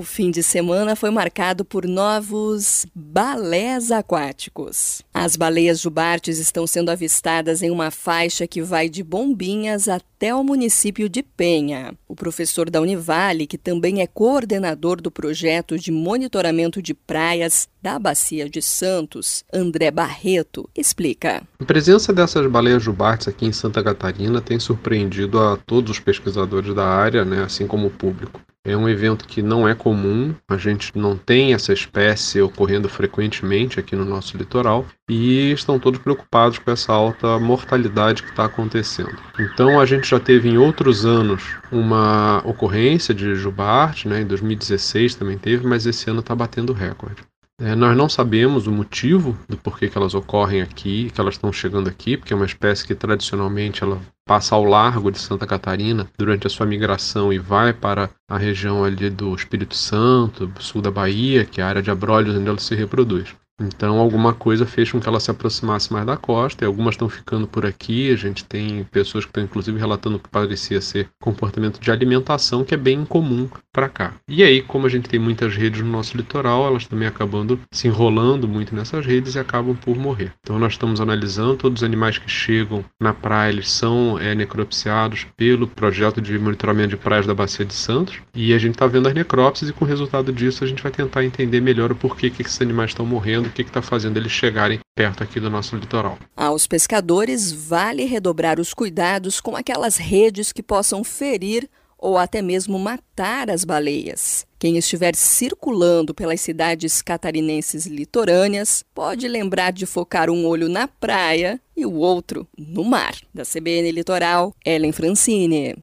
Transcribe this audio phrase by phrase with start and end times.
[0.00, 5.02] O fim de semana foi marcado por novos balés aquáticos.
[5.12, 10.42] As baleias jubartes estão sendo avistadas em uma faixa que vai de Bombinhas até o
[10.42, 11.92] município de Penha.
[12.08, 17.98] O professor da Univale, que também é coordenador do projeto de monitoramento de praias da
[17.98, 21.42] Bacia de Santos, André Barreto, explica.
[21.58, 26.74] A presença dessas baleias jubartes aqui em Santa Catarina tem surpreendido a todos os pesquisadores
[26.74, 28.40] da área, né, assim como o público.
[28.62, 33.80] É um evento que não é comum, a gente não tem essa espécie ocorrendo frequentemente
[33.80, 39.16] aqui no nosso litoral e estão todos preocupados com essa alta mortalidade que está acontecendo.
[39.38, 45.14] Então a gente já teve em outros anos uma ocorrência de jubarte, né, em 2016
[45.14, 47.22] também teve, mas esse ano está batendo recorde.
[47.60, 51.52] É, nós não sabemos o motivo do porquê que elas ocorrem aqui, que elas estão
[51.52, 56.08] chegando aqui, porque é uma espécie que tradicionalmente ela passa ao largo de Santa Catarina
[56.16, 60.88] durante a sua migração e vai para a região ali do Espírito Santo, sul da
[60.88, 63.34] Bahia, que é a área de Abrolhos onde ela se reproduz.
[63.60, 67.08] Então, alguma coisa fez com que ela se aproximasse mais da costa, e algumas estão
[67.08, 68.10] ficando por aqui.
[68.10, 72.74] A gente tem pessoas que estão, inclusive, relatando que parecia ser comportamento de alimentação, que
[72.74, 74.14] é bem incomum para cá.
[74.26, 77.86] E aí, como a gente tem muitas redes no nosso litoral, elas também acabando se
[77.86, 80.32] enrolando muito nessas redes e acabam por morrer.
[80.40, 85.26] Então, nós estamos analisando todos os animais que chegam na praia, eles são é, necropsiados
[85.36, 89.08] pelo projeto de monitoramento de praias da Bacia de Santos, e a gente está vendo
[89.08, 92.30] as necrópsias, e com o resultado disso, a gente vai tentar entender melhor o porquê
[92.30, 95.76] que esses animais estão morrendo o que está fazendo eles chegarem perto aqui do nosso
[95.76, 96.18] litoral.
[96.36, 101.68] Aos pescadores, vale redobrar os cuidados com aquelas redes que possam ferir
[102.00, 104.46] ou até mesmo matar as baleias.
[104.58, 111.60] Quem estiver circulando pelas cidades catarinenses litorâneas pode lembrar de focar um olho na praia
[111.76, 113.14] e o outro no mar.
[113.32, 115.74] Da CBN Litoral, Ellen Francine.